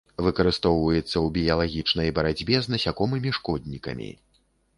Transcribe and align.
Выкарыстоўваецца 0.27 1.13
ў 1.13 1.21
біялагічнай 1.35 2.09
барацьбе 2.19 2.57
з 2.65 2.75
насякомымі-шкоднікамі. 2.75 4.11